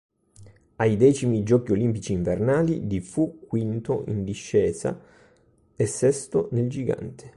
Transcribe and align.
Ai 0.77 0.97
X 0.99 1.29
Giochi 1.43 1.73
olimpici 1.73 2.11
invernali 2.13 2.87
di 2.87 2.99
fu 3.01 3.41
quinto 3.47 4.03
in 4.07 4.23
discesa 4.23 4.99
e 5.75 5.85
sesto 5.85 6.47
nel 6.53 6.67
gigante. 6.69 7.29